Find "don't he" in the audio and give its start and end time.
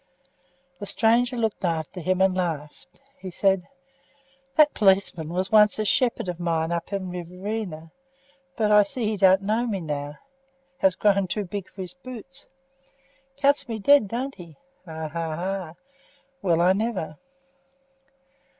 14.07-14.57